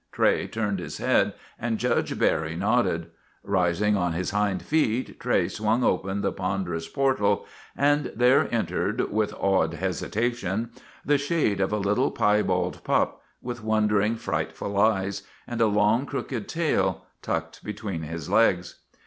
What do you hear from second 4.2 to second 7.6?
hind feet Tray swung open the pon derous portal,